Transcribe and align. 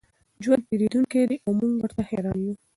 ژوند 0.43 0.63
تېرېدونکی 0.69 1.21
دی 1.29 1.37
او 1.45 1.51
موږ 1.59 1.73
ورته 1.79 2.01
حېران 2.09 2.39
یو. 2.45 2.53